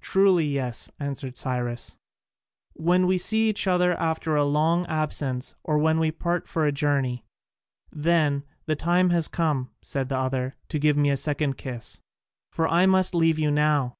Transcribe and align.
"Truly 0.00 0.46
yes," 0.46 0.90
answered 0.98 1.36
Cyrus, 1.36 1.96
"when 2.72 3.06
we 3.06 3.16
see 3.16 3.48
each 3.48 3.68
other 3.68 3.92
after 4.00 4.34
a 4.34 4.44
long 4.44 4.84
absence, 4.86 5.54
or 5.62 5.78
when 5.78 6.00
we 6.00 6.10
part 6.10 6.48
for 6.48 6.66
a 6.66 6.72
journey." 6.72 7.24
"Then 7.92 8.42
the 8.66 8.74
time 8.74 9.10
has 9.10 9.28
come," 9.28 9.70
said 9.80 10.08
the 10.08 10.16
other, 10.18 10.56
"to 10.70 10.80
give 10.80 10.96
me 10.96 11.08
a 11.10 11.16
second 11.16 11.56
kiss, 11.56 12.00
for 12.50 12.66
I 12.66 12.86
must 12.86 13.14
leave 13.14 13.38
you 13.38 13.52
now." 13.52 13.94